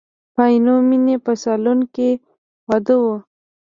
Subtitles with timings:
[0.33, 2.09] په عینومیني په سالون کې
[2.69, 3.05] واده و.